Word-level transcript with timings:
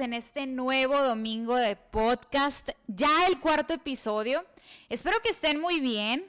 en 0.00 0.14
este 0.14 0.46
nuevo 0.46 0.98
domingo 1.02 1.56
de 1.56 1.76
podcast, 1.76 2.70
ya 2.86 3.26
el 3.26 3.38
cuarto 3.40 3.74
episodio. 3.74 4.46
Espero 4.88 5.18
que 5.20 5.30
estén 5.30 5.60
muy 5.60 5.80
bien. 5.80 6.24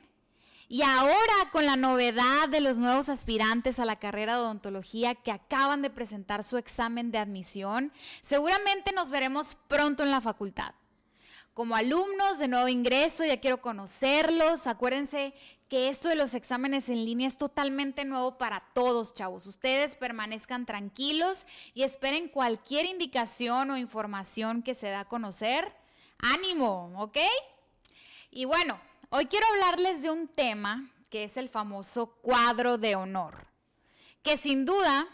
Y 0.68 0.82
ahora 0.82 1.34
con 1.52 1.66
la 1.66 1.76
novedad 1.76 2.50
de 2.50 2.60
los 2.60 2.78
nuevos 2.78 3.10
aspirantes 3.10 3.80
a 3.80 3.86
la 3.86 4.00
carrera 4.00 4.34
de 4.34 4.40
odontología 4.42 5.16
que 5.16 5.32
acaban 5.32 5.82
de 5.82 5.90
presentar 5.90 6.44
su 6.44 6.58
examen 6.58 7.12
de 7.12 7.20
admisión, 7.20 7.94
seguramente 8.22 8.92
nos 8.92 9.12
veremos 9.12 9.56
pronto 9.68 10.04
en 10.04 10.12
la 10.12 10.20
facultad. 10.20 10.74
Como 11.54 11.76
alumnos 11.76 12.40
de 12.40 12.48
nuevo 12.48 12.68
ingreso, 12.68 13.24
ya 13.24 13.40
quiero 13.40 13.62
conocerlos. 13.62 14.66
Acuérdense 14.66 15.36
que 15.74 15.90
esto 15.90 16.08
de 16.08 16.16
los 16.16 16.36
exámenes 16.36 16.88
en 16.90 17.04
línea 17.04 17.28
es 17.28 17.36
totalmente 17.36 18.06
nuevo 18.06 18.38
para 18.38 18.60
todos, 18.76 19.16
chavos. 19.16 19.48
Ustedes 19.48 19.96
permanezcan 19.96 20.68
tranquilos 20.68 21.48
y 21.74 21.82
esperen 21.82 22.30
cualquier 22.30 22.86
indicación 22.86 23.72
o 23.72 23.78
información 23.78 24.62
que 24.62 24.76
se 24.76 24.92
da 24.92 25.00
a 25.00 25.06
conocer. 25.06 25.74
Ánimo, 26.20 26.94
¿ok? 27.02 27.18
Y 28.30 28.46
bueno, 28.46 28.80
hoy 29.10 29.26
quiero 29.26 29.48
hablarles 29.48 30.04
de 30.04 30.12
un 30.12 30.28
tema 30.28 30.92
que 31.10 31.24
es 31.24 31.38
el 31.38 31.50
famoso 31.50 32.18
cuadro 32.22 32.78
de 32.78 32.96
honor, 32.96 33.48
que 34.22 34.38
sin 34.38 34.66
duda 34.66 35.08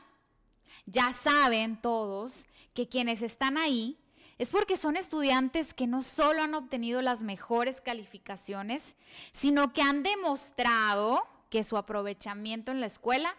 ya 0.85 1.13
saben 1.13 1.79
todos 1.79 2.47
que 2.73 2.89
quienes 2.89 3.21
están 3.21 3.57
ahí 3.57 3.97
es 4.39 4.51
porque 4.51 4.77
son 4.77 4.95
estudiantes 4.95 5.73
que 5.73 5.85
no 5.85 6.01
solo 6.01 6.41
han 6.41 6.55
obtenido 6.55 7.01
las 7.01 7.23
mejores 7.23 7.81
calificaciones, 7.81 8.95
sino 9.33 9.73
que 9.73 9.81
han 9.81 10.01
demostrado 10.01 11.27
que 11.49 11.65
su 11.65 11.75
aprovechamiento 11.75 12.71
en 12.71 12.79
la 12.79 12.85
escuela 12.85 13.35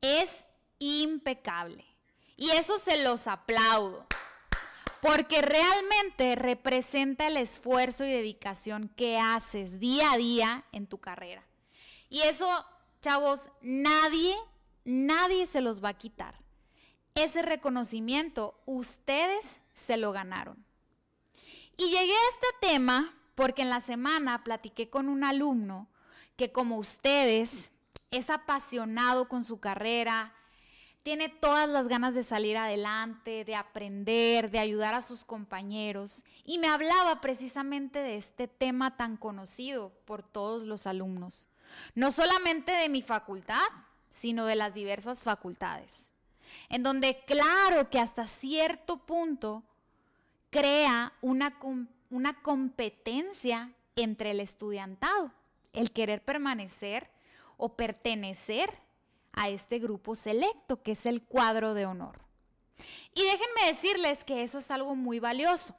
es 0.00 0.46
impecable. 0.78 1.84
Y 2.36 2.50
eso 2.50 2.78
se 2.78 3.02
los 3.02 3.26
aplaudo, 3.26 4.06
porque 5.02 5.42
realmente 5.42 6.36
representa 6.36 7.26
el 7.26 7.38
esfuerzo 7.38 8.04
y 8.04 8.12
dedicación 8.12 8.88
que 8.96 9.18
haces 9.18 9.80
día 9.80 10.12
a 10.12 10.16
día 10.16 10.64
en 10.70 10.86
tu 10.86 10.98
carrera. 10.98 11.42
Y 12.08 12.20
eso, 12.20 12.48
chavos, 13.00 13.50
nadie, 13.62 14.36
nadie 14.84 15.46
se 15.46 15.60
los 15.60 15.82
va 15.82 15.88
a 15.88 15.98
quitar. 15.98 16.38
Ese 17.16 17.42
reconocimiento, 17.42 18.60
ustedes 18.64 19.60
se 19.76 19.96
lo 19.96 20.10
ganaron. 20.10 20.64
Y 21.76 21.84
llegué 21.90 22.12
a 22.12 22.28
este 22.30 22.46
tema 22.60 23.14
porque 23.34 23.62
en 23.62 23.70
la 23.70 23.80
semana 23.80 24.42
platiqué 24.42 24.88
con 24.88 25.08
un 25.08 25.22
alumno 25.22 25.88
que 26.36 26.50
como 26.50 26.78
ustedes 26.78 27.70
es 28.10 28.30
apasionado 28.30 29.28
con 29.28 29.44
su 29.44 29.60
carrera, 29.60 30.32
tiene 31.02 31.28
todas 31.28 31.68
las 31.68 31.86
ganas 31.86 32.14
de 32.14 32.22
salir 32.22 32.56
adelante, 32.56 33.44
de 33.44 33.54
aprender, 33.54 34.50
de 34.50 34.58
ayudar 34.58 34.94
a 34.94 35.02
sus 35.02 35.24
compañeros. 35.24 36.24
Y 36.44 36.58
me 36.58 36.68
hablaba 36.68 37.20
precisamente 37.20 38.00
de 38.00 38.16
este 38.16 38.48
tema 38.48 38.96
tan 38.96 39.16
conocido 39.16 39.92
por 40.04 40.22
todos 40.22 40.64
los 40.64 40.86
alumnos, 40.86 41.48
no 41.94 42.10
solamente 42.10 42.72
de 42.72 42.88
mi 42.88 43.02
facultad, 43.02 43.68
sino 44.08 44.46
de 44.46 44.56
las 44.56 44.74
diversas 44.74 45.22
facultades 45.22 46.12
en 46.68 46.82
donde 46.82 47.22
claro 47.26 47.90
que 47.90 47.98
hasta 47.98 48.26
cierto 48.26 48.98
punto 48.98 49.62
crea 50.50 51.12
una, 51.20 51.58
una 52.10 52.40
competencia 52.42 53.72
entre 53.96 54.30
el 54.32 54.40
estudiantado, 54.40 55.32
el 55.72 55.92
querer 55.92 56.24
permanecer 56.24 57.10
o 57.56 57.76
pertenecer 57.76 58.70
a 59.32 59.48
este 59.48 59.78
grupo 59.78 60.14
selecto, 60.14 60.82
que 60.82 60.92
es 60.92 61.06
el 61.06 61.22
cuadro 61.22 61.74
de 61.74 61.86
honor. 61.86 62.20
Y 63.14 63.22
déjenme 63.22 63.66
decirles 63.66 64.24
que 64.24 64.42
eso 64.42 64.58
es 64.58 64.70
algo 64.70 64.94
muy 64.94 65.20
valioso. 65.20 65.74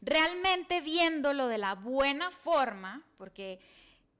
Realmente 0.00 0.80
viéndolo 0.80 1.48
de 1.48 1.58
la 1.58 1.74
buena 1.74 2.30
forma, 2.30 3.02
porque 3.16 3.60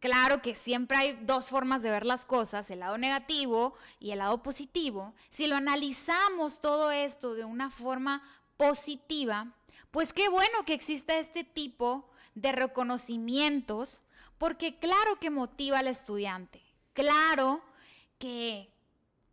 Claro 0.00 0.40
que 0.42 0.54
siempre 0.54 0.96
hay 0.96 1.18
dos 1.22 1.48
formas 1.48 1.82
de 1.82 1.90
ver 1.90 2.06
las 2.06 2.24
cosas, 2.24 2.70
el 2.70 2.80
lado 2.80 2.98
negativo 2.98 3.74
y 3.98 4.12
el 4.12 4.18
lado 4.18 4.42
positivo. 4.42 5.12
Si 5.28 5.48
lo 5.48 5.56
analizamos 5.56 6.60
todo 6.60 6.92
esto 6.92 7.34
de 7.34 7.44
una 7.44 7.70
forma 7.70 8.22
positiva, 8.56 9.52
pues 9.90 10.12
qué 10.12 10.28
bueno 10.28 10.64
que 10.64 10.74
exista 10.74 11.18
este 11.18 11.42
tipo 11.42 12.08
de 12.34 12.52
reconocimientos, 12.52 14.02
porque 14.38 14.78
claro 14.78 15.18
que 15.18 15.30
motiva 15.30 15.80
al 15.80 15.88
estudiante. 15.88 16.62
Claro 16.92 17.60
que 18.18 18.72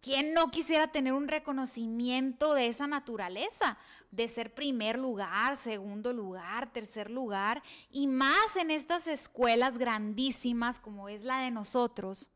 ¿Quién 0.05 0.35
no 0.35 0.51
quisiera 0.51 0.91
tener 0.91 1.13
un 1.13 1.27
reconocimiento 1.27 2.53
de 2.53 2.67
esa 2.67 2.85
naturaleza? 2.85 3.75
De 4.11 4.27
ser 4.27 4.53
primer 4.53 4.99
lugar, 4.99 5.57
segundo 5.57 6.13
lugar, 6.13 6.71
tercer 6.71 7.09
lugar, 7.09 7.63
y 7.89 8.05
más 8.05 8.55
en 8.55 8.69
estas 8.69 9.07
escuelas 9.07 9.79
grandísimas 9.79 10.79
como 10.79 11.09
es 11.09 11.23
la 11.23 11.39
de 11.39 11.49
nosotros, 11.49 12.29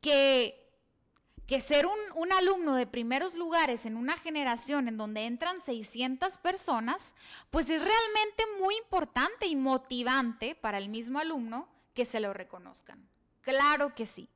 que, 0.00 0.64
que 1.48 1.58
ser 1.58 1.86
un, 1.86 1.98
un 2.14 2.32
alumno 2.32 2.76
de 2.76 2.86
primeros 2.86 3.34
lugares 3.34 3.84
en 3.84 3.96
una 3.96 4.16
generación 4.16 4.86
en 4.86 4.96
donde 4.96 5.26
entran 5.26 5.58
600 5.58 6.38
personas, 6.38 7.16
pues 7.50 7.68
es 7.68 7.82
realmente 7.82 8.44
muy 8.60 8.76
importante 8.76 9.48
y 9.48 9.56
motivante 9.56 10.54
para 10.54 10.78
el 10.78 10.88
mismo 10.88 11.18
alumno 11.18 11.68
que 11.94 12.04
se 12.04 12.20
lo 12.20 12.32
reconozcan. 12.32 13.08
Claro 13.40 13.92
que 13.92 14.06
sí. 14.06 14.28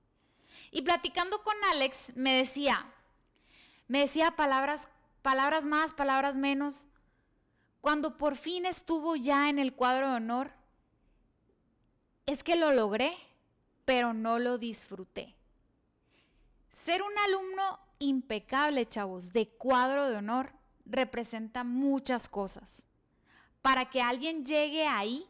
Y 0.70 0.82
platicando 0.82 1.42
con 1.42 1.54
Alex, 1.70 2.12
me 2.16 2.36
decía, 2.36 2.86
me 3.88 4.00
decía 4.00 4.36
palabras, 4.36 4.88
palabras 5.22 5.66
más, 5.66 5.92
palabras 5.92 6.36
menos. 6.36 6.86
Cuando 7.80 8.16
por 8.16 8.36
fin 8.36 8.64
estuvo 8.66 9.16
ya 9.16 9.48
en 9.48 9.58
el 9.58 9.74
cuadro 9.74 10.08
de 10.10 10.16
honor, 10.16 10.52
es 12.26 12.44
que 12.44 12.56
lo 12.56 12.72
logré, 12.72 13.14
pero 13.84 14.14
no 14.14 14.38
lo 14.38 14.58
disfruté. 14.58 15.34
Ser 16.70 17.02
un 17.02 17.12
alumno 17.26 17.80
impecable, 17.98 18.86
chavos, 18.86 19.32
de 19.32 19.48
cuadro 19.48 20.08
de 20.08 20.16
honor, 20.16 20.52
representa 20.86 21.64
muchas 21.64 22.28
cosas. 22.28 22.86
Para 23.60 23.90
que 23.90 24.00
alguien 24.00 24.44
llegue 24.44 24.86
ahí, 24.86 25.26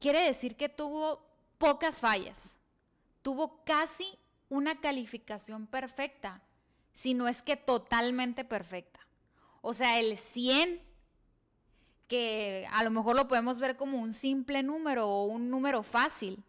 quiere 0.00 0.22
decir 0.22 0.56
que 0.56 0.68
tuvo 0.68 1.24
pocas 1.58 2.00
fallas, 2.00 2.56
tuvo 3.22 3.62
casi 3.64 4.18
una 4.48 4.80
calificación 4.80 5.66
perfecta, 5.66 6.42
sino 6.92 7.28
es 7.28 7.42
que 7.42 7.56
totalmente 7.56 8.44
perfecta. 8.44 9.00
O 9.62 9.72
sea, 9.72 9.98
el 9.98 10.16
100, 10.16 10.80
que 12.08 12.68
a 12.70 12.84
lo 12.84 12.90
mejor 12.90 13.16
lo 13.16 13.28
podemos 13.28 13.58
ver 13.58 13.76
como 13.76 13.98
un 13.98 14.12
simple 14.12 14.62
número 14.62 15.08
o 15.08 15.24
un 15.24 15.50
número 15.50 15.82
fácil, 15.82 16.44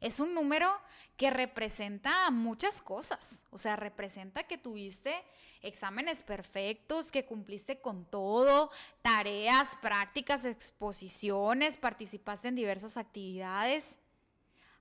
es 0.00 0.20
un 0.20 0.34
número 0.34 0.70
que 1.16 1.30
representa 1.30 2.30
muchas 2.30 2.82
cosas. 2.82 3.44
O 3.50 3.58
sea, 3.58 3.76
representa 3.76 4.44
que 4.44 4.58
tuviste 4.58 5.14
exámenes 5.62 6.22
perfectos, 6.22 7.12
que 7.12 7.24
cumpliste 7.24 7.80
con 7.80 8.04
todo, 8.04 8.70
tareas, 9.00 9.76
prácticas, 9.76 10.44
exposiciones, 10.44 11.76
participaste 11.76 12.48
en 12.48 12.56
diversas 12.56 12.96
actividades. 12.96 14.00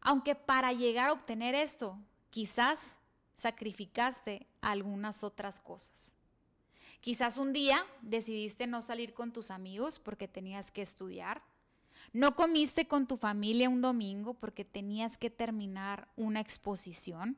Aunque 0.02 0.34
para 0.34 0.74
llegar 0.74 1.10
a 1.10 1.14
obtener 1.14 1.54
esto 1.54 1.98
quizás 2.32 2.98
sacrificaste 3.36 4.48
algunas 4.62 5.24
otras 5.24 5.60
cosas. 5.60 6.16
Quizás 7.02 7.38
un 7.38 7.54
día 7.54 7.86
decidiste 8.02 8.68
no 8.68 8.82
salir 8.82 9.14
con 9.14 9.32
tus 9.32 9.52
amigos 9.52 10.00
porque 10.00 10.28
tenías 10.28 10.72
que 10.72 10.82
estudiar. 10.82 11.44
No 12.14 12.36
comiste 12.36 12.88
con 12.88 13.08
tu 13.08 13.18
familia 13.18 13.70
un 13.70 13.82
domingo 13.82 14.34
porque 14.34 14.66
tenías 14.66 15.18
que 15.18 15.30
terminar 15.30 16.08
una 16.16 16.40
exposición. 16.40 17.38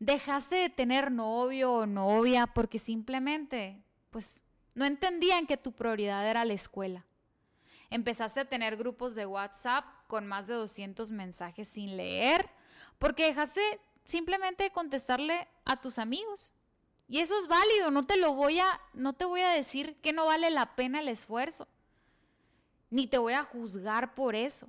Dejaste 0.00 0.56
de 0.56 0.70
tener 0.70 1.10
novio 1.10 1.72
o 1.72 1.86
novia 1.86 2.46
porque 2.46 2.78
simplemente, 2.78 3.82
pues, 4.10 4.40
no 4.74 4.84
entendían 4.84 5.46
que 5.46 5.56
tu 5.56 5.72
prioridad 5.72 6.28
era 6.28 6.44
la 6.44 6.52
escuela. 6.52 7.06
Empezaste 7.90 8.40
a 8.40 8.48
tener 8.48 8.76
grupos 8.76 9.14
de 9.14 9.24
WhatsApp 9.24 9.84
con 10.08 10.26
más 10.26 10.48
de 10.48 10.54
200 10.54 11.10
mensajes 11.10 11.68
sin 11.68 11.96
leer 11.96 12.50
porque 12.98 13.26
dejaste 13.26 13.60
simplemente 14.04 14.70
contestarle 14.70 15.48
a 15.64 15.80
tus 15.80 15.98
amigos. 15.98 16.52
Y 17.08 17.18
eso 17.20 17.38
es 17.38 17.46
válido, 17.46 17.90
no 17.90 18.04
te 18.04 18.16
lo 18.16 18.32
voy 18.34 18.60
a 18.60 18.80
no 18.94 19.12
te 19.12 19.24
voy 19.24 19.42
a 19.42 19.50
decir 19.50 19.96
que 20.00 20.12
no 20.12 20.26
vale 20.26 20.50
la 20.50 20.74
pena 20.74 21.00
el 21.00 21.08
esfuerzo. 21.08 21.68
Ni 22.90 23.06
te 23.06 23.18
voy 23.18 23.34
a 23.34 23.44
juzgar 23.44 24.14
por 24.14 24.34
eso. 24.34 24.68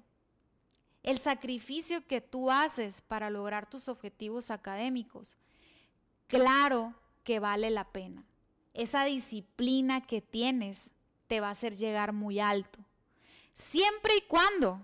El 1.03 1.19
sacrificio 1.19 2.05
que 2.07 2.19
tú 2.19 2.49
haces 2.49 3.01
para 3.01 3.29
lograr 3.29 3.69
tus 3.69 3.87
objetivos 3.87 4.49
académicos, 4.49 5.37
claro 6.27 6.95
que 7.23 7.39
vale 7.39 7.69
la 7.69 7.85
pena. 7.91 8.25
Esa 8.73 9.05
disciplina 9.05 10.01
que 10.01 10.21
tienes 10.21 10.91
te 11.27 11.39
va 11.39 11.49
a 11.49 11.51
hacer 11.51 11.75
llegar 11.75 12.11
muy 12.11 12.39
alto. 12.39 12.79
Siempre 13.53 14.17
y 14.17 14.21
cuando 14.21 14.81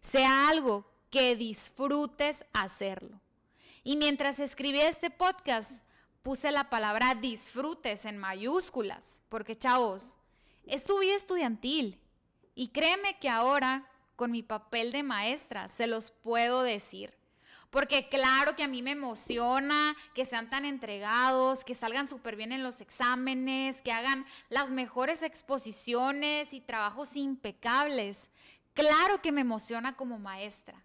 sea 0.00 0.48
algo 0.48 0.84
que 1.14 1.36
disfrutes 1.36 2.44
hacerlo. 2.52 3.20
Y 3.84 3.94
mientras 3.94 4.40
escribí 4.40 4.80
este 4.80 5.10
podcast, 5.10 5.70
puse 6.24 6.50
la 6.50 6.68
palabra 6.70 7.14
disfrutes 7.14 8.04
en 8.04 8.18
mayúsculas, 8.18 9.22
porque 9.28 9.56
chavos, 9.56 10.16
es 10.66 10.82
tu 10.82 10.98
vida 10.98 11.14
estudiantil. 11.14 12.00
Y 12.56 12.70
créeme 12.70 13.16
que 13.20 13.28
ahora, 13.28 13.88
con 14.16 14.32
mi 14.32 14.42
papel 14.42 14.90
de 14.90 15.04
maestra, 15.04 15.68
se 15.68 15.86
los 15.86 16.10
puedo 16.10 16.62
decir. 16.62 17.14
Porque 17.70 18.08
claro 18.08 18.56
que 18.56 18.64
a 18.64 18.68
mí 18.68 18.82
me 18.82 18.90
emociona 18.90 19.94
que 20.16 20.24
sean 20.24 20.50
tan 20.50 20.64
entregados, 20.64 21.62
que 21.62 21.76
salgan 21.76 22.08
súper 22.08 22.34
bien 22.34 22.50
en 22.50 22.64
los 22.64 22.80
exámenes, 22.80 23.82
que 23.82 23.92
hagan 23.92 24.26
las 24.48 24.72
mejores 24.72 25.22
exposiciones 25.22 26.52
y 26.52 26.60
trabajos 26.60 27.14
impecables. 27.14 28.32
Claro 28.72 29.22
que 29.22 29.30
me 29.30 29.42
emociona 29.42 29.94
como 29.94 30.18
maestra. 30.18 30.82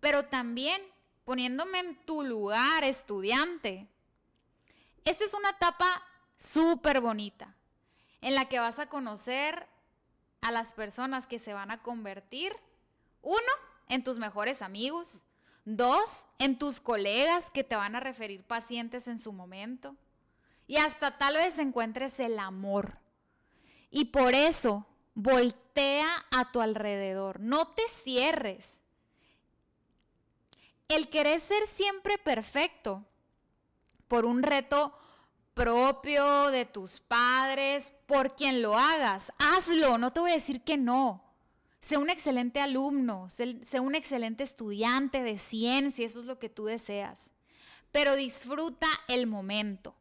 Pero 0.00 0.26
también 0.26 0.80
poniéndome 1.24 1.80
en 1.80 1.96
tu 2.04 2.22
lugar, 2.22 2.84
estudiante. 2.84 3.86
Esta 5.04 5.24
es 5.24 5.34
una 5.34 5.50
etapa 5.50 6.02
súper 6.36 7.00
bonita 7.00 7.54
en 8.20 8.34
la 8.34 8.46
que 8.46 8.58
vas 8.58 8.78
a 8.78 8.88
conocer 8.88 9.66
a 10.40 10.52
las 10.52 10.72
personas 10.72 11.26
que 11.26 11.38
se 11.38 11.52
van 11.52 11.70
a 11.70 11.82
convertir, 11.82 12.54
uno, 13.22 13.52
en 13.88 14.04
tus 14.04 14.18
mejores 14.18 14.62
amigos, 14.62 15.22
Dos, 15.70 16.26
en 16.38 16.58
tus 16.58 16.80
colegas 16.80 17.50
que 17.50 17.62
te 17.62 17.76
van 17.76 17.94
a 17.94 18.00
referir 18.00 18.42
pacientes 18.42 19.06
en 19.06 19.18
su 19.18 19.34
momento. 19.34 19.96
Y 20.66 20.78
hasta 20.78 21.18
tal 21.18 21.34
vez 21.34 21.58
encuentres 21.58 22.20
el 22.20 22.38
amor. 22.38 22.96
Y 23.90 24.06
por 24.06 24.34
eso, 24.34 24.86
voltea 25.12 26.08
a 26.30 26.52
tu 26.52 26.62
alrededor. 26.62 27.40
No 27.40 27.68
te 27.68 27.82
cierres. 27.90 28.80
El 30.88 31.10
querer 31.10 31.38
ser 31.38 31.66
siempre 31.66 32.16
perfecto 32.18 33.04
por 34.08 34.24
un 34.24 34.42
reto 34.42 34.98
propio 35.52 36.50
de 36.50 36.64
tus 36.64 37.00
padres, 37.00 37.92
por 38.06 38.34
quien 38.34 38.62
lo 38.62 38.76
hagas, 38.78 39.32
hazlo. 39.38 39.98
No 39.98 40.12
te 40.12 40.20
voy 40.20 40.30
a 40.30 40.34
decir 40.34 40.62
que 40.62 40.76
no. 40.76 41.22
Sé 41.80 41.96
un 41.96 42.10
excelente 42.10 42.60
alumno, 42.60 43.28
sé, 43.28 43.80
un 43.80 43.94
excelente 43.94 44.42
estudiante 44.42 45.22
de 45.22 45.36
ciencia, 45.36 46.06
eso 46.06 46.20
es 46.20 46.26
lo 46.26 46.38
que 46.38 46.48
tú 46.48 46.64
deseas. 46.64 47.32
Pero 47.92 48.16
disfruta 48.16 48.86
el 49.08 49.26
momento. 49.26 49.94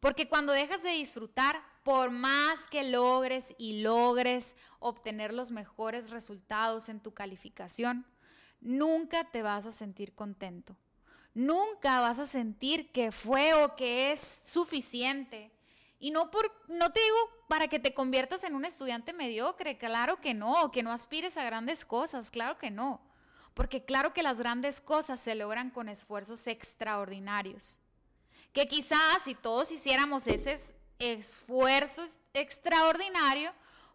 Porque 0.00 0.28
cuando 0.28 0.52
dejas 0.52 0.82
de 0.82 0.90
disfrutar, 0.90 1.62
por 1.82 2.10
más 2.10 2.68
que 2.68 2.82
logres 2.84 3.54
y 3.56 3.82
logres 3.82 4.56
obtener 4.80 5.32
los 5.32 5.50
mejores 5.50 6.10
resultados 6.10 6.88
en 6.88 7.00
tu 7.00 7.14
calificación, 7.14 8.06
nunca 8.60 9.24
te 9.30 9.42
vas 9.42 9.66
a 9.66 9.70
sentir 9.70 10.14
contento. 10.14 10.76
Nunca 11.34 12.00
vas 12.00 12.18
a 12.18 12.26
sentir 12.26 12.90
que 12.90 13.12
fue 13.12 13.54
o 13.54 13.76
que 13.76 14.10
es 14.10 14.20
suficiente 14.20 15.52
y 16.00 16.10
no, 16.10 16.30
por, 16.30 16.52
no 16.68 16.92
te 16.92 17.00
digo 17.00 17.16
para 17.48 17.68
que 17.68 17.80
te 17.80 17.92
conviertas 17.92 18.44
en 18.44 18.54
un 18.54 18.64
estudiante 18.64 19.12
mediocre, 19.12 19.78
claro 19.78 20.20
que 20.20 20.32
no, 20.32 20.70
que 20.70 20.82
no 20.82 20.92
aspires 20.92 21.36
a 21.36 21.44
grandes 21.44 21.84
cosas, 21.84 22.30
claro 22.30 22.58
que 22.58 22.70
no. 22.70 23.00
Porque 23.54 23.84
claro 23.84 24.14
que 24.14 24.22
las 24.22 24.38
grandes 24.38 24.80
cosas 24.80 25.18
se 25.18 25.34
logran 25.34 25.70
con 25.70 25.88
esfuerzos 25.88 26.46
extraordinarios. 26.46 27.80
Que 28.52 28.68
quizás 28.68 29.22
si 29.24 29.34
todos 29.34 29.72
hiciéramos 29.72 30.28
ese 30.28 30.56
esfuerzo 31.00 32.04
extraordinario, 32.32 33.52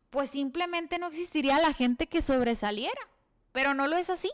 pues 0.10 0.30
simplemente 0.30 0.98
no 0.98 1.08
existiría 1.08 1.60
la 1.60 1.72
gente 1.72 2.08
que 2.08 2.22
sobresaliera. 2.22 3.00
Pero 3.54 3.74
no 3.74 3.88
lo 3.88 3.96
es 3.96 4.10
así. 4.10 4.30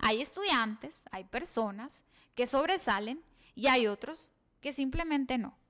Hay 0.00 0.20
estudiantes, 0.20 1.06
hay 1.12 1.24
personas 1.24 2.04
que 2.34 2.46
sobresalen 2.46 3.22
y 3.54 3.68
hay 3.68 3.86
otros 3.86 4.32
que 4.60 4.72
simplemente 4.72 5.38
no 5.38 5.60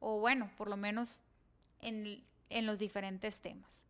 o 0.00 0.20
bueno, 0.20 0.50
por 0.56 0.68
lo 0.68 0.76
menos 0.76 1.22
en, 1.80 2.24
los 2.66 2.78
diferentes 2.78 3.40
temas. 3.40 3.84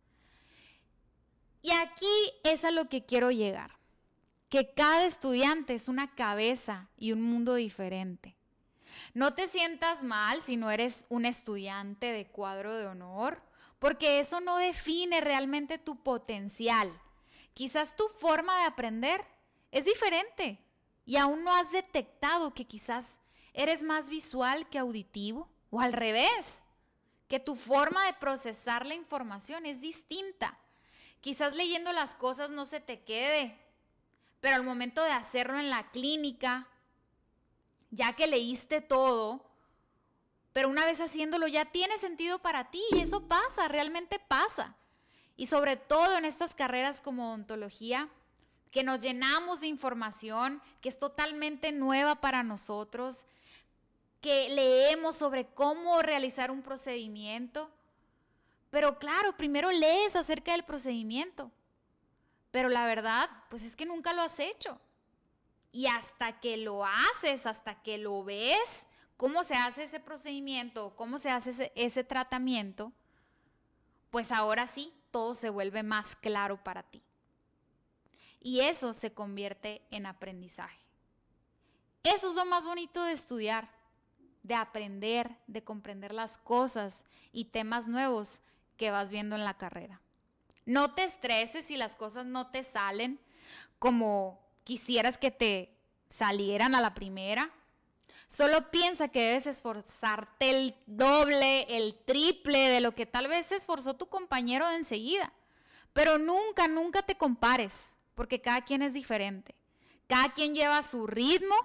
Y 1.61 1.71
aquí 1.71 2.05
es 2.43 2.63
a 2.63 2.71
lo 2.71 2.89
que 2.89 3.05
quiero 3.05 3.31
llegar, 3.31 3.71
que 4.49 4.73
cada 4.73 5.05
estudiante 5.05 5.75
es 5.75 5.87
una 5.87 6.13
cabeza 6.15 6.89
y 6.97 7.11
un 7.11 7.21
mundo 7.21 7.55
diferente. 7.55 8.35
No 9.13 9.33
te 9.33 9.47
sientas 9.47 10.03
mal 10.03 10.41
si 10.41 10.55
no 10.55 10.71
eres 10.71 11.05
un 11.09 11.25
estudiante 11.25 12.07
de 12.07 12.27
cuadro 12.27 12.75
de 12.75 12.87
honor, 12.87 13.41
porque 13.79 14.19
eso 14.19 14.39
no 14.39 14.57
define 14.57 15.21
realmente 15.21 15.77
tu 15.77 16.01
potencial. 16.01 16.91
Quizás 17.53 17.95
tu 17.95 18.07
forma 18.07 18.57
de 18.59 18.65
aprender 18.65 19.25
es 19.71 19.85
diferente 19.85 20.59
y 21.05 21.17
aún 21.17 21.43
no 21.43 21.53
has 21.53 21.71
detectado 21.71 22.53
que 22.53 22.65
quizás 22.65 23.19
eres 23.53 23.83
más 23.83 24.09
visual 24.09 24.69
que 24.69 24.79
auditivo 24.79 25.49
o 25.69 25.79
al 25.79 25.93
revés, 25.93 26.63
que 27.27 27.39
tu 27.39 27.55
forma 27.55 28.05
de 28.05 28.13
procesar 28.13 28.85
la 28.85 28.95
información 28.95 29.65
es 29.65 29.81
distinta. 29.81 30.57
Quizás 31.21 31.55
leyendo 31.55 31.91
las 31.93 32.15
cosas 32.15 32.49
no 32.49 32.65
se 32.65 32.79
te 32.79 33.01
quede, 33.01 33.57
pero 34.39 34.55
al 34.55 34.63
momento 34.63 35.03
de 35.03 35.11
hacerlo 35.11 35.59
en 35.59 35.69
la 35.69 35.89
clínica, 35.91 36.67
ya 37.91 38.13
que 38.13 38.27
leíste 38.27 38.81
todo, 38.81 39.45
pero 40.53 40.69
una 40.69 40.85
vez 40.85 41.01
haciéndolo 41.01 41.47
ya 41.47 41.65
tiene 41.65 41.97
sentido 41.97 42.39
para 42.39 42.71
ti 42.71 42.81
y 42.91 42.99
eso 42.99 43.27
pasa, 43.27 43.67
realmente 43.67 44.19
pasa. 44.19 44.75
Y 45.37 45.47
sobre 45.47 45.77
todo 45.77 46.17
en 46.17 46.25
estas 46.25 46.55
carreras 46.55 47.01
como 47.01 47.29
odontología, 47.29 48.09
que 48.71 48.83
nos 48.83 49.01
llenamos 49.01 49.61
de 49.61 49.67
información 49.67 50.61
que 50.81 50.89
es 50.89 50.99
totalmente 50.99 51.71
nueva 51.71 52.15
para 52.15 52.43
nosotros, 52.43 53.25
que 54.21 54.49
leemos 54.49 55.15
sobre 55.15 55.45
cómo 55.47 56.01
realizar 56.01 56.51
un 56.51 56.61
procedimiento. 56.61 57.69
Pero 58.69 58.99
claro, 58.99 59.35
primero 59.37 59.71
lees 59.71 60.15
acerca 60.15 60.51
del 60.51 60.63
procedimiento. 60.63 61.51
Pero 62.51 62.69
la 62.69 62.85
verdad, 62.85 63.29
pues 63.49 63.63
es 63.63 63.75
que 63.75 63.85
nunca 63.85 64.13
lo 64.13 64.21
has 64.21 64.39
hecho. 64.39 64.79
Y 65.71 65.87
hasta 65.87 66.39
que 66.39 66.57
lo 66.57 66.85
haces, 66.85 67.45
hasta 67.45 67.81
que 67.81 67.97
lo 67.97 68.23
ves, 68.23 68.87
cómo 69.17 69.43
se 69.43 69.55
hace 69.55 69.83
ese 69.83 69.99
procedimiento, 69.99 70.95
cómo 70.95 71.19
se 71.19 71.29
hace 71.29 71.71
ese, 71.75 72.03
tratamiento, 72.03 72.91
pues 74.09 74.31
ahora 74.31 74.65
sí, 74.65 74.93
todo 75.11 75.35
se 75.35 75.49
vuelve 75.49 75.83
más 75.83 76.15
claro 76.15 76.63
para 76.63 76.83
ti. 76.83 77.03
Y 78.41 78.61
eso 78.61 78.93
se 78.93 79.13
convierte 79.13 79.81
en 79.91 80.05
aprendizaje. 80.05 80.79
Eso 82.03 82.29
es 82.29 82.35
lo 82.35 82.45
más 82.45 82.65
bonito 82.65 83.03
de 83.03 83.11
estudiar 83.11 83.69
de 84.43 84.55
aprender, 84.55 85.37
de 85.47 85.63
comprender 85.63 86.13
las 86.13 86.37
cosas 86.37 87.05
y 87.31 87.45
temas 87.45 87.87
nuevos 87.87 88.41
que 88.77 88.91
vas 88.91 89.11
viendo 89.11 89.35
en 89.35 89.45
la 89.45 89.57
carrera. 89.57 90.01
No 90.65 90.93
te 90.93 91.03
estreses 91.03 91.65
si 91.65 91.77
las 91.77 91.95
cosas 91.95 92.25
no 92.25 92.49
te 92.51 92.63
salen 92.63 93.19
como 93.77 94.39
quisieras 94.63 95.17
que 95.17 95.31
te 95.31 95.75
salieran 96.07 96.75
a 96.75 96.81
la 96.81 96.93
primera. 96.93 97.51
Solo 98.27 98.69
piensa 98.69 99.07
que 99.07 99.23
debes 99.23 99.47
esforzarte 99.47 100.49
el 100.49 100.75
doble, 100.85 101.77
el 101.77 101.95
triple 102.05 102.69
de 102.69 102.81
lo 102.81 102.93
que 102.93 103.05
tal 103.05 103.27
vez 103.27 103.47
se 103.47 103.55
esforzó 103.55 103.95
tu 103.95 104.07
compañero 104.07 104.67
de 104.67 104.75
enseguida. 104.75 105.33
Pero 105.93 106.17
nunca, 106.19 106.67
nunca 106.67 107.01
te 107.01 107.15
compares, 107.15 107.93
porque 108.19 108.41
cada 108.41 108.65
quien 108.65 108.81
es 108.81 108.93
diferente. 108.93 109.55
Cada 110.05 110.33
quien 110.33 110.53
lleva 110.53 110.83
su 110.83 111.07
ritmo. 111.07 111.55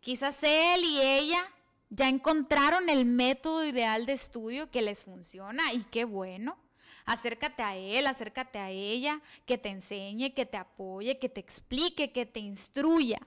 Quizás 0.00 0.42
él 0.42 0.82
y 0.82 1.02
ella 1.02 1.52
ya 1.90 2.08
encontraron 2.08 2.88
el 2.88 3.04
método 3.04 3.62
ideal 3.62 4.06
de 4.06 4.14
estudio 4.14 4.70
que 4.70 4.80
les 4.80 5.04
funciona 5.04 5.70
y 5.74 5.82
qué 5.90 6.06
bueno. 6.06 6.56
Acércate 7.04 7.62
a 7.62 7.76
él, 7.76 8.06
acércate 8.06 8.58
a 8.58 8.70
ella, 8.70 9.20
que 9.44 9.58
te 9.58 9.68
enseñe, 9.68 10.32
que 10.32 10.46
te 10.46 10.56
apoye, 10.56 11.18
que 11.18 11.28
te 11.28 11.40
explique, 11.40 12.10
que 12.10 12.24
te 12.24 12.40
instruya. 12.40 13.20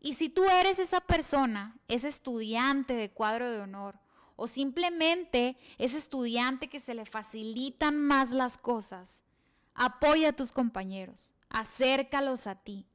Y 0.00 0.14
si 0.14 0.30
tú 0.30 0.44
eres 0.44 0.78
esa 0.78 1.02
persona, 1.02 1.76
ese 1.86 2.08
estudiante 2.08 2.94
de 2.94 3.10
cuadro 3.10 3.50
de 3.50 3.60
honor, 3.60 3.98
o 4.36 4.46
simplemente 4.46 5.58
ese 5.76 5.98
estudiante 5.98 6.68
que 6.68 6.80
se 6.80 6.94
le 6.94 7.04
facilitan 7.04 7.98
más 7.98 8.30
las 8.30 8.56
cosas, 8.56 9.22
apoya 9.74 10.30
a 10.30 10.32
tus 10.32 10.52
compañeros, 10.52 11.34
acércalos 11.48 12.46
a 12.46 12.54
ti, 12.54 12.86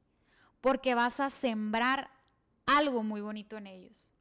porque 0.60 0.94
vas 0.94 1.20
a 1.20 1.30
sembrar 1.30 2.10
algo 2.66 3.02
muy 3.02 3.20
bonito 3.20 3.56
en 3.56 3.66
ellos. 3.66 4.12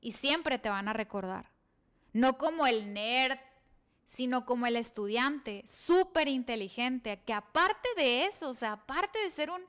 Y 0.00 0.12
siempre 0.12 0.58
te 0.58 0.68
van 0.68 0.88
a 0.88 0.92
recordar. 0.92 1.50
No 2.12 2.38
como 2.38 2.66
el 2.66 2.92
nerd, 2.92 3.38
sino 4.06 4.44
como 4.44 4.66
el 4.66 4.76
estudiante 4.76 5.64
súper 5.66 6.28
inteligente, 6.28 7.20
que 7.24 7.32
aparte 7.32 7.88
de 7.96 8.26
eso, 8.26 8.50
o 8.50 8.54
sea, 8.54 8.72
aparte 8.72 9.18
de 9.18 9.30
ser 9.30 9.50
un 9.50 9.62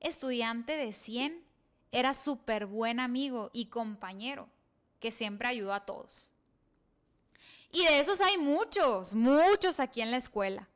estudiante 0.00 0.76
de 0.76 0.92
100, 0.92 1.44
era 1.92 2.12
súper 2.14 2.66
buen 2.66 2.98
amigo 2.98 3.50
y 3.52 3.66
compañero, 3.66 4.48
que 4.98 5.10
siempre 5.10 5.48
ayudó 5.48 5.72
a 5.72 5.84
todos. 5.84 6.32
Y 7.70 7.84
de 7.84 8.00
esos 8.00 8.20
hay 8.20 8.38
muchos, 8.38 9.14
muchos 9.14 9.80
aquí 9.80 10.00
en 10.00 10.10
la 10.10 10.16
escuela. 10.16 10.68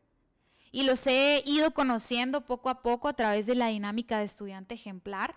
Y 0.71 0.85
los 0.85 1.07
he 1.07 1.43
ido 1.47 1.73
conociendo 1.73 2.45
poco 2.45 2.69
a 2.69 2.83
poco 2.83 3.09
a 3.09 3.15
través 3.15 3.47
de 3.47 3.55
la 3.55 3.69
dinámica 3.69 4.19
de 4.19 4.25
estudiante 4.25 4.75
ejemplar 4.75 5.37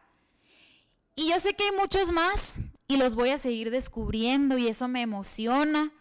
y 1.16 1.30
yo 1.30 1.40
sé 1.40 1.54
que 1.54 1.66
hay 1.66 1.72
muchos 1.74 2.12
más 2.12 2.58
y 2.88 2.98
los 2.98 3.16
voy 3.16 3.30
a 3.30 3.38
seguir 3.38 3.70
descubriendo 3.70 4.58
y 4.58 4.68
eso 4.68 4.88
me 4.88 5.02
emociona. 5.02 5.92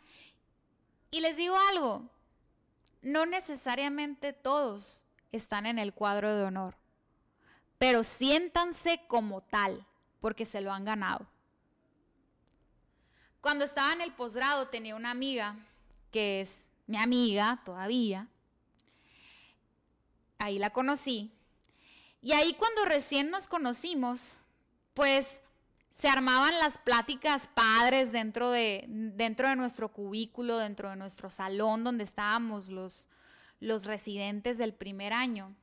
Y 1.10 1.20
les 1.20 1.36
digo 1.36 1.56
algo, 1.70 2.08
no 3.02 3.26
necesariamente 3.26 4.32
todos 4.32 5.04
están 5.32 5.66
en 5.66 5.78
el 5.78 5.92
cuadro 5.92 6.34
de 6.34 6.44
honor, 6.44 6.76
pero 7.78 8.04
siéntanse 8.04 9.02
como 9.08 9.42
tal, 9.42 9.84
porque 10.20 10.46
se 10.46 10.60
lo 10.60 10.72
han 10.72 10.84
ganado. 10.84 11.26
Cuando 13.40 13.64
estaba 13.64 13.92
en 13.92 14.02
el 14.02 14.12
posgrado 14.12 14.68
tenía 14.68 14.94
una 14.94 15.10
amiga, 15.10 15.56
que 16.12 16.40
es 16.40 16.70
mi 16.86 16.98
amiga 16.98 17.60
todavía, 17.64 18.28
ahí 20.40 20.58
la 20.58 20.70
conocí, 20.70 21.32
y 22.22 22.32
ahí 22.32 22.54
cuando 22.54 22.84
recién 22.84 23.30
nos 23.30 23.46
conocimos, 23.46 24.36
pues 24.94 25.40
se 25.90 26.08
armaban 26.08 26.58
las 26.58 26.78
pláticas 26.78 27.46
padres 27.46 28.12
dentro 28.12 28.50
de, 28.50 28.84
dentro 28.88 29.48
de 29.48 29.56
nuestro 29.56 29.88
cubículo, 29.90 30.58
dentro 30.58 30.90
de 30.90 30.96
nuestro 30.96 31.30
salón 31.30 31.82
donde 31.82 32.04
estábamos 32.04 32.68
los, 32.68 33.08
los 33.58 33.86
residentes 33.86 34.58
del 34.58 34.74
primer 34.74 35.12
año. 35.12 35.54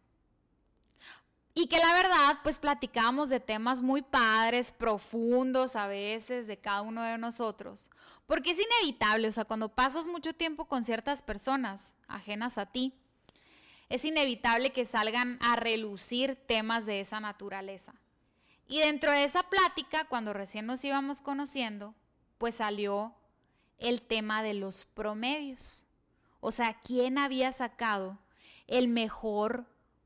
Y 1.53 1.67
que 1.67 1.79
la 1.79 1.93
verdad, 1.93 2.39
pues 2.43 2.59
platicábamos 2.59 3.29
de 3.29 3.39
temas 3.39 3.81
muy 3.81 4.01
padres, 4.03 4.71
profundos 4.71 5.75
a 5.75 5.87
veces 5.87 6.45
de 6.45 6.57
cada 6.57 6.81
uno 6.81 7.01
de 7.01 7.17
nosotros. 7.17 7.89
Porque 8.27 8.51
es 8.51 8.59
inevitable, 8.59 9.27
o 9.27 9.31
sea, 9.31 9.45
cuando 9.45 9.69
pasas 9.69 10.05
mucho 10.05 10.33
tiempo 10.33 10.65
con 10.65 10.83
ciertas 10.83 11.21
personas 11.21 11.95
ajenas 12.07 12.57
a 12.57 12.67
ti, 12.67 12.93
es 13.89 14.05
inevitable 14.05 14.71
que 14.71 14.85
salgan 14.85 15.37
a 15.41 15.55
relucir 15.55 16.35
temas 16.35 16.85
de 16.85 16.99
esa 16.99 17.19
naturaleza. 17.19 17.93
Y 18.67 18.79
dentro 18.79 19.11
de 19.11 19.23
esa 19.23 19.43
plática, 19.43 20.05
cuando 20.05 20.33
recién 20.33 20.65
nos 20.65 20.83
íbamos 20.83 21.21
conociendo, 21.21 21.95
pues 22.37 22.55
salió 22.55 23.15
el 23.77 24.01
tema 24.01 24.43
de 24.43 24.53
los 24.53 24.85
promedios. 24.85 25.85
O 26.41 26.51
sea, 26.51 26.79
¿quién 26.79 27.17
había 27.17 27.51
sacado 27.51 28.19
el 28.67 28.89
mejor 28.89 29.65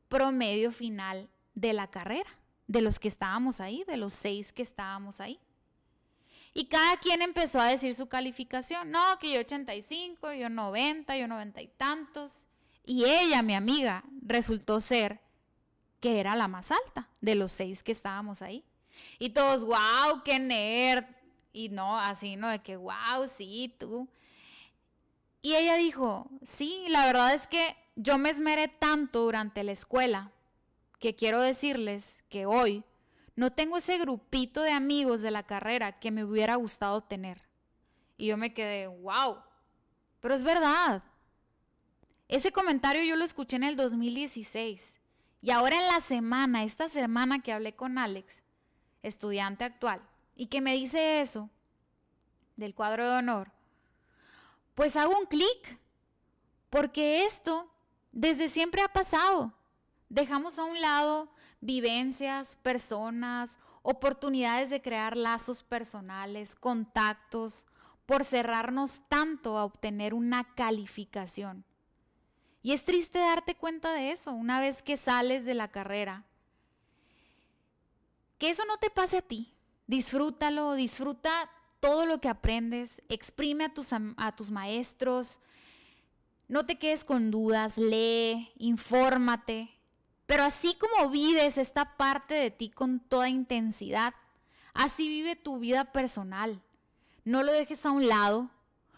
promedio 0.10 0.72
final 0.72 1.30
de 1.56 1.74
la 1.74 1.90
carrera? 1.90 2.30
De 2.68 2.82
los 2.82 3.00
que 3.00 3.08
estábamos 3.08 3.60
ahí, 3.60 3.84
de 3.88 3.98
los 3.98 4.14
seis 4.14 4.54
que 4.54 4.62
estábamos 4.62 5.20
ahí. 5.20 5.40
Y 6.54 6.66
cada 6.66 6.98
quien 6.98 7.22
empezó 7.22 7.60
a 7.60 7.68
decir 7.68 7.96
su 7.96 8.08
calificación. 8.08 8.92
No, 8.92 9.18
que 9.20 9.32
yo 9.32 9.40
85, 9.40 10.34
yo 10.34 10.50
90, 10.50 11.18
yo 11.18 11.28
90 11.28 11.62
y 11.62 11.68
tantos. 11.70 12.48
Y 12.84 13.06
ella, 13.06 13.42
mi 13.42 13.54
amiga, 13.54 14.04
resultó 14.22 14.80
ser 14.80 15.20
que 16.00 16.20
era 16.20 16.36
la 16.36 16.48
más 16.48 16.72
alta 16.72 17.08
de 17.22 17.36
los 17.36 17.52
seis 17.52 17.84
que 17.84 17.92
estábamos 17.92 18.42
ahí. 18.42 18.66
Y 19.20 19.30
todos, 19.30 19.64
wow, 19.64 20.24
qué 20.26 20.40
nerd. 20.40 21.06
Y 21.54 21.70
no, 21.70 22.00
así, 22.00 22.36
¿no? 22.36 22.50
De 22.50 22.60
que, 22.60 22.78
wow, 22.78 23.28
sí, 23.28 23.76
tú. 23.80 24.08
Y 25.42 25.56
ella 25.56 25.76
dijo, 25.76 26.30
sí, 26.44 26.86
la 26.90 27.06
verdad 27.06 27.34
es 27.34 27.48
que 27.48 27.76
yo 27.96 28.18
me 28.18 28.30
esmeré 28.30 28.68
tanto 28.68 29.22
durante 29.22 29.64
la 29.64 29.72
escuela 29.72 30.32
que 31.00 31.16
quiero 31.16 31.42
decirles 31.42 32.24
que 32.30 32.46
hoy 32.46 32.84
no 33.36 33.52
tengo 33.52 33.78
ese 33.78 33.98
grupito 33.98 34.62
de 34.62 34.72
amigos 34.72 35.22
de 35.22 35.32
la 35.32 35.44
carrera 35.44 36.00
que 36.00 36.12
me 36.12 36.24
hubiera 36.24 36.56
gustado 36.56 37.02
tener. 37.02 37.42
Y 38.18 38.28
yo 38.28 38.38
me 38.38 38.54
quedé, 38.54 38.88
wow, 38.88 39.38
pero 40.20 40.36
es 40.36 40.44
verdad. 40.44 41.04
Ese 42.32 42.54
comentario 42.54 43.04
yo 43.04 43.18
lo 43.18 43.26
escuché 43.26 43.58
en 43.58 43.66
el 43.66 43.76
2016. 43.76 44.98
Y 45.42 45.52
ahora 45.52 45.76
en 45.76 45.88
la 45.88 46.00
semana, 46.00 46.64
esta 46.64 46.88
semana 46.88 47.42
que 47.42 47.52
hablé 47.52 47.76
con 47.76 47.98
Alex, 47.98 48.42
estudiante 49.04 49.66
actual, 49.66 50.02
y 50.34 50.46
que 50.46 50.62
me 50.62 50.74
dice 50.74 51.20
eso 51.20 51.50
del 52.56 52.74
cuadro 52.74 53.06
de 53.06 53.18
honor, 53.18 53.52
pues 54.76 54.96
hago 54.96 55.20
un 55.20 55.26
clic, 55.26 55.78
porque 56.70 57.26
esto 57.26 57.70
desde 58.14 58.48
siempre 58.48 58.82
ha 58.82 58.88
pasado. 58.88 59.52
Dejamos 60.08 60.58
a 60.58 60.64
un 60.64 60.80
lado 60.80 61.30
vivencias, 61.60 62.56
personas, 62.56 63.60
oportunidades 63.82 64.70
de 64.70 64.82
crear 64.82 65.18
lazos 65.18 65.64
personales, 65.64 66.56
contactos, 66.56 67.68
por 68.06 68.24
cerrarnos 68.24 69.02
tanto 69.10 69.58
a 69.58 69.66
obtener 69.66 70.14
una 70.14 70.46
calificación. 70.56 71.66
Y 72.64 72.74
es 72.74 72.84
triste 72.86 73.20
darte 73.20 73.56
cuenta 73.56 73.94
de 73.94 74.12
eso 74.12 74.32
una 74.34 74.60
vez 74.60 74.82
que 74.82 74.98
sales 74.98 75.46
de 75.46 75.54
la 75.54 75.70
carrera. 75.70 76.24
Que 78.38 78.50
eso 78.50 78.64
no 78.66 78.78
te 78.78 78.90
pase 78.90 79.18
a 79.18 79.22
ti. 79.22 79.54
Disfrútalo, 79.88 80.74
disfruta 80.74 81.50
todo 81.80 82.06
lo 82.06 82.22
que 82.22 82.30
aprendes, 82.30 83.02
exprime 83.10 83.66
a 83.66 83.74
tus, 83.74 83.92
a 83.94 84.36
tus 84.36 84.52
maestros, 84.52 85.40
no 86.52 86.66
te 86.66 86.78
quedes 86.78 87.06
con 87.06 87.32
dudas, 87.32 87.78
lee, 87.78 88.52
infórmate. 88.58 89.70
Pero 90.26 90.44
así 90.44 90.76
como 90.76 91.10
vives 91.10 91.58
esta 91.58 91.96
parte 91.96 92.34
de 92.34 92.52
ti 92.52 92.70
con 92.70 93.00
toda 93.00 93.30
intensidad, 93.30 94.14
así 94.74 95.08
vive 95.08 95.38
tu 95.38 95.60
vida 95.60 95.94
personal. 95.94 96.62
No 97.24 97.42
lo 97.44 97.54
dejes 97.54 97.86
a 97.86 97.92
un 97.92 98.08
lado, 98.10 98.50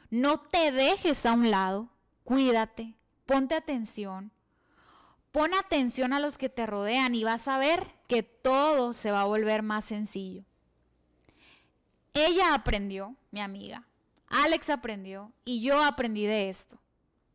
no 0.10 0.40
te 0.40 0.72
dejes 0.72 1.28
a 1.28 1.34
un 1.34 1.52
lado, 1.52 1.90
cuídate, 2.24 2.96
ponte 3.26 3.56
atención, 3.56 4.32
pon 5.32 5.54
atención 5.54 6.14
a 6.14 6.20
los 6.20 6.38
que 6.38 6.50
te 6.50 6.66
rodean 6.66 7.16
y 7.16 7.24
vas 7.24 7.48
a 7.48 7.58
ver 7.58 7.86
que 8.08 8.24
todo 8.24 8.94
se 8.94 9.12
va 9.12 9.22
a 9.22 9.26
volver 9.26 9.64
más 9.64 9.86
sencillo. 9.86 10.44
Ella 12.14 12.54
aprendió, 12.54 13.16
mi 13.32 13.42
amiga, 13.42 13.88
Alex 14.28 14.70
aprendió 14.70 15.32
y 15.46 15.62
yo 15.62 15.84
aprendí 15.84 16.26
de 16.26 16.50
esto. 16.50 16.83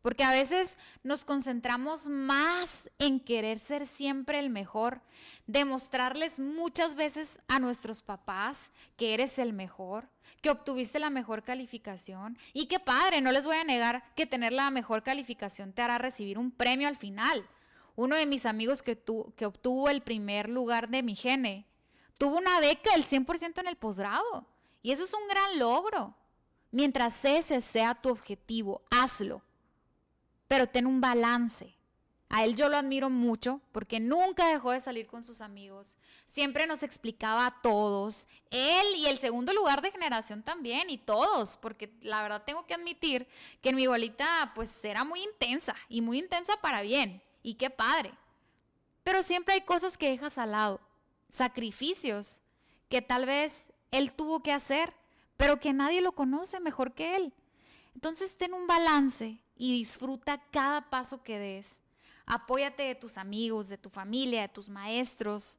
Porque 0.01 0.23
a 0.23 0.31
veces 0.31 0.77
nos 1.03 1.25
concentramos 1.25 2.07
más 2.07 2.89
en 2.99 3.19
querer 3.19 3.57
ser 3.59 3.85
siempre 3.85 4.39
el 4.39 4.49
mejor, 4.49 5.01
demostrarles 5.45 6.39
muchas 6.39 6.95
veces 6.95 7.41
a 7.47 7.59
nuestros 7.59 8.01
papás 8.01 8.71
que 8.95 9.13
eres 9.13 9.39
el 9.39 9.51
mejor, 9.51 10.07
que 10.41 10.49
obtuviste 10.49 10.99
la 10.99 11.09
mejor 11.09 11.43
calificación. 11.43 12.37
Y 12.53 12.67
qué 12.67 12.79
padre, 12.79 13.19
no 13.19 13.33
les 13.33 13.45
voy 13.45 13.57
a 13.57 13.65
negar 13.65 14.03
que 14.15 14.25
tener 14.25 14.53
la 14.53 14.69
mejor 14.69 15.03
calificación 15.03 15.73
te 15.73 15.81
hará 15.81 15.97
recibir 15.97 16.37
un 16.37 16.51
premio 16.51 16.87
al 16.87 16.95
final. 16.95 17.45
Uno 17.95 18.15
de 18.15 18.25
mis 18.25 18.45
amigos 18.45 18.81
que, 18.81 18.97
que 19.35 19.45
obtuvo 19.45 19.89
el 19.89 20.01
primer 20.01 20.49
lugar 20.49 20.87
de 20.87 21.03
mi 21.03 21.15
gene 21.15 21.65
tuvo 22.17 22.37
una 22.37 22.59
beca 22.61 22.91
del 22.93 23.05
100% 23.05 23.59
en 23.59 23.67
el 23.67 23.75
posgrado. 23.75 24.47
Y 24.81 24.91
eso 24.91 25.03
es 25.03 25.13
un 25.13 25.27
gran 25.27 25.59
logro. 25.59 26.15
Mientras 26.71 27.25
ese 27.25 27.59
sea 27.59 27.95
tu 27.95 28.09
objetivo, 28.09 28.83
hazlo. 28.89 29.41
Pero 30.49 30.67
ten 30.67 30.85
un 30.85 30.99
balance. 30.99 31.73
A 32.27 32.43
él 32.43 32.55
yo 32.55 32.69
lo 32.69 32.77
admiro 32.77 33.09
mucho 33.09 33.61
porque 33.71 33.99
nunca 33.99 34.47
dejó 34.49 34.71
de 34.71 34.79
salir 34.79 35.07
con 35.07 35.23
sus 35.23 35.41
amigos. 35.41 35.97
Siempre 36.25 36.67
nos 36.67 36.83
explicaba 36.83 37.45
a 37.45 37.61
todos. 37.61 38.27
Él 38.51 38.85
y 38.97 39.07
el 39.07 39.17
segundo 39.17 39.53
lugar 39.53 39.81
de 39.81 39.91
generación 39.91 40.43
también 40.43 40.89
y 40.89 40.97
todos, 40.97 41.55
porque 41.55 41.91
la 42.01 42.21
verdad 42.21 42.43
tengo 42.45 42.67
que 42.67 42.73
admitir 42.73 43.27
que 43.61 43.69
en 43.69 43.77
mi 43.77 43.87
bolita 43.87 44.51
pues 44.53 44.83
era 44.83 45.03
muy 45.03 45.23
intensa 45.23 45.75
y 45.87 46.01
muy 46.01 46.19
intensa 46.19 46.59
para 46.61 46.81
bien. 46.81 47.21
Y 47.41 47.53
qué 47.53 47.69
padre. 47.69 48.11
Pero 49.03 49.23
siempre 49.23 49.53
hay 49.53 49.61
cosas 49.61 49.97
que 49.97 50.09
dejas 50.09 50.37
al 50.37 50.51
lado. 50.51 50.81
Sacrificios 51.29 52.41
que 52.89 53.01
tal 53.01 53.25
vez 53.25 53.71
él 53.91 54.13
tuvo 54.13 54.41
que 54.41 54.51
hacer, 54.51 54.93
pero 55.37 55.59
que 55.59 55.73
nadie 55.73 56.01
lo 56.01 56.11
conoce 56.11 56.59
mejor 56.59 56.93
que 56.93 57.15
él. 57.15 57.33
Entonces 57.95 58.35
ten 58.35 58.53
un 58.53 58.67
balance 58.67 59.39
y 59.59 59.73
disfruta 59.73 60.41
cada 60.49 60.89
paso 60.89 61.21
que 61.21 61.37
des 61.37 61.83
Apóyate 62.29 62.83
de 62.83 62.93
tus 62.93 63.17
amigos, 63.17 63.69
de 63.69 63.77
tu 63.79 63.89
familia, 63.89 64.41
de 64.41 64.49
tus 64.49 64.69
maestros. 64.69 65.57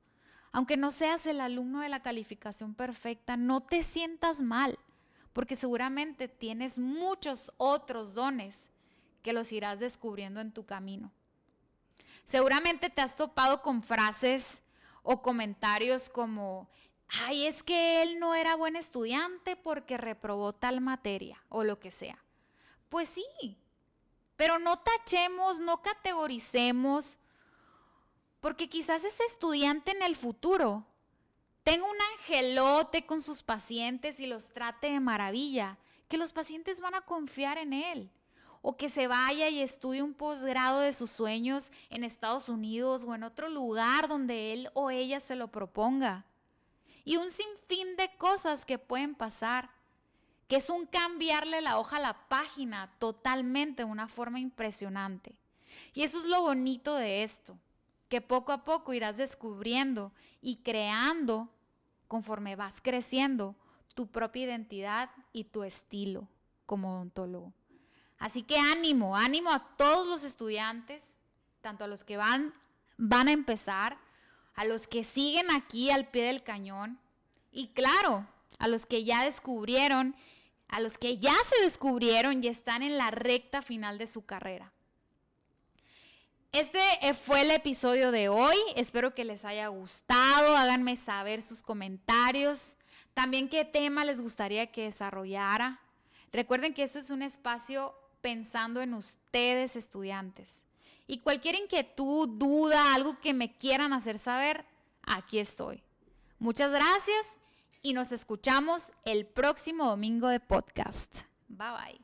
Aunque 0.53 0.77
no 0.77 0.93
seas 0.93 1.27
el 1.27 1.41
alumno 1.41 1.81
de 1.81 1.89
la 1.89 2.01
calificación 2.01 2.75
perfecta, 2.75 3.37
no 3.37 3.61
te 3.61 3.83
sientas 3.83 4.41
mal, 4.41 4.79
porque 5.33 5.57
seguramente 5.57 6.29
tienes 6.29 6.79
muchos 6.79 7.53
otros 7.57 8.15
dones 8.15 8.71
que 9.23 9.33
los 9.33 9.51
irás 9.51 9.81
descubriendo 9.81 10.41
en 10.41 10.53
tu 10.53 10.65
camino. 10.65 11.11
Seguramente 12.23 12.89
te 12.89 13.03
has 13.03 13.17
topado 13.17 13.63
con 13.63 13.83
frases 13.83 14.63
o 15.03 15.23
comentarios 15.23 16.09
como, 16.09 16.71
ay, 17.09 17.47
es 17.47 17.65
que 17.65 18.01
él 18.01 18.21
no 18.21 18.37
era 18.37 18.55
buen 18.55 18.77
estudiante 18.77 19.57
porque 19.57 19.99
reprobó 19.99 20.53
tal 20.53 20.81
materia 20.81 21.43
o 21.49 21.65
lo 21.65 21.81
que 21.81 21.91
sea. 21.91 22.23
Pues 22.89 23.09
sí, 23.09 23.59
pero 24.41 24.59
no 24.59 24.79
tachemos, 24.79 25.61
no 25.61 25.83
categoricemos, 25.83 27.19
porque 28.41 28.71
quizás 28.71 29.05
ese 29.05 29.23
estudiante 29.25 29.91
en 29.91 30.01
el 30.01 30.17
futuro 30.17 30.87
tenga 31.63 31.85
un 31.85 32.01
angelote 32.15 33.05
con 33.05 33.21
sus 33.21 33.43
pacientes 33.43 34.19
y 34.19 34.27
los 34.27 34.49
trate 34.55 34.93
de 34.93 34.99
maravilla, 34.99 35.77
que 36.09 36.17
los 36.17 36.33
pacientes 36.33 36.81
van 36.81 36.95
a 36.95 37.03
confiar 37.03 37.59
en 37.59 37.75
él. 37.75 38.11
O 38.63 38.79
que 38.79 38.89
se 38.89 39.09
vaya 39.09 39.51
y 39.51 39.61
estudie 39.61 40.01
un 40.01 40.15
posgrado 40.15 40.81
de 40.81 40.95
sus 40.95 41.11
sueños 41.11 41.71
en 41.91 42.03
Estados 42.03 42.49
Unidos 42.49 43.05
o 43.07 43.15
en 43.15 43.25
otro 43.25 43.51
lugar 43.51 44.09
donde 44.09 44.55
él 44.55 44.71
o 44.73 44.91
ella 44.91 45.21
se 45.21 45.37
lo 45.37 45.49
proponga. 45.49 46.25
y 47.05 47.19
un 47.19 47.31
sinfín 47.31 47.95
de 47.99 48.11
cosas 48.17 48.65
que 48.65 48.79
pueden 48.79 49.15
pasar, 49.15 49.69
que 50.51 50.57
es 50.57 50.69
un 50.69 50.85
cambiarle 50.85 51.61
la 51.61 51.79
hoja 51.79 51.99
a 51.99 52.01
la 52.01 52.29
página 52.29 52.91
totalmente 52.99 53.85
de 53.85 53.89
una 53.89 54.09
forma 54.09 54.41
impresionante. 54.41 55.37
Y 55.95 56.03
eso 56.03 56.19
es 56.19 56.25
lo 56.25 56.41
bonito 56.41 56.97
de 56.97 57.23
esto, 57.23 57.57
que 58.09 58.21
poco 58.21 58.51
a 58.51 58.65
poco 58.65 58.93
irás 58.93 59.17
descubriendo 59.17 60.11
y 60.43 60.57
creando, 60.57 61.49
conforme 62.09 62.57
vas 62.57 62.81
creciendo, 62.81 63.55
tu 63.95 64.09
propia 64.09 64.43
identidad 64.43 65.11
y 65.33 65.45
tu 65.45 65.63
estilo 65.63 66.27
como 66.67 66.97
odontólogo. 66.97 67.53
Así 68.19 68.43
que 68.43 68.59
ánimo, 68.59 69.17
ánimo 69.17 69.53
a 69.53 69.77
todos 69.77 70.09
los 70.09 70.25
estudiantes, 70.25 71.17
tanto 71.61 71.85
a 71.85 71.87
los 71.87 72.03
que 72.03 72.17
van, 72.17 72.53
van 72.97 73.29
a 73.29 73.33
empezar, 73.33 73.99
a 74.57 74.65
los 74.65 74.89
que 74.89 75.05
siguen 75.05 75.49
aquí 75.53 75.93
al 75.93 76.09
pie 76.09 76.25
del 76.25 76.43
cañón 76.43 76.99
y 77.53 77.69
claro, 77.69 78.27
a 78.59 78.67
los 78.67 78.85
que 78.85 79.05
ya 79.05 79.25
descubrieron, 79.25 80.17
a 80.71 80.81
los 80.81 80.99
que 80.99 81.19
ya 81.19 81.35
se 81.45 81.63
descubrieron 81.65 82.43
y 82.43 82.47
están 82.47 82.83
en 82.83 82.97
la 82.97 83.11
recta 83.11 83.61
final 83.61 83.99
de 83.99 84.07
su 84.07 84.25
carrera. 84.25 84.73
Este 86.53 86.81
eh, 87.03 87.15
fue 87.15 87.43
el 87.43 87.51
episodio 87.51 88.13
de 88.13 88.29
hoy. 88.29 88.57
Espero 88.77 89.15
que 89.15 89.25
les 89.25 89.45
haya 89.45 89.69
gustado. 89.69 90.57
Háganme 90.57 90.97
saber 90.97 91.43
sus 91.43 91.63
comentarios. 91.63 92.77
También 93.15 93.49
qué 93.49 93.65
tema 93.65 94.05
les 94.05 94.21
gustaría 94.21 94.71
que 94.71 94.85
desarrollara. 94.85 95.81
Recuerden 96.33 96.73
que 96.73 96.85
esto 96.85 97.01
es 97.01 97.11
un 97.11 97.23
espacio 97.23 97.95
pensando 98.21 98.81
en 98.81 98.95
ustedes, 98.95 99.75
estudiantes. 99.75 100.65
Y 101.09 101.19
cualquier 101.19 101.57
inquietud, 101.57 102.29
duda, 102.29 102.95
algo 102.95 103.19
que 103.21 103.35
me 103.35 103.57
quieran 103.57 103.93
hacer 103.93 104.21
saber, 104.21 104.65
aquí 105.03 105.41
estoy. 105.41 105.83
Muchas 106.39 106.71
gracias 106.71 107.40
y 107.83 107.93
nos 107.93 108.13
escuchamos 108.13 108.93
el 109.05 109.27
próximo 109.27 109.87
domingo 109.87 110.29
de 110.29 110.41
podcast. 110.41 111.23
Bye 111.49 111.69
bye. 111.71 112.01